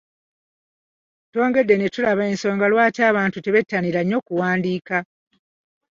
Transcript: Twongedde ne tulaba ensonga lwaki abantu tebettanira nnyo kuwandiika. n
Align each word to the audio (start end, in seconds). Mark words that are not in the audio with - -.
Twongedde 1.31 1.75
ne 1.77 1.87
tulaba 1.93 2.23
ensonga 2.31 2.65
lwaki 2.71 3.01
abantu 3.09 3.37
tebettanira 3.39 4.01
nnyo 4.03 4.19
kuwandiika. 4.27 4.97
n 5.03 5.05